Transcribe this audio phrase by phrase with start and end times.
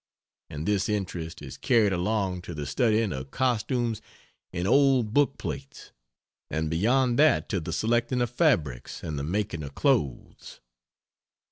[0.49, 4.01] And this interest is carried along to the studying of costumes
[4.51, 5.91] in old book plates;
[6.49, 10.59] and beyond that to the selecting of fabrics and the making of clothes.